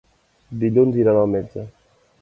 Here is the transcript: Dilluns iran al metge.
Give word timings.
Dilluns 0.63 0.99
iran 1.03 1.21
al 1.21 1.31
metge. 1.37 1.71